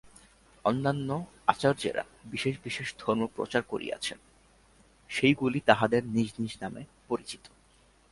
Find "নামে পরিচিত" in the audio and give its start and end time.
6.61-7.43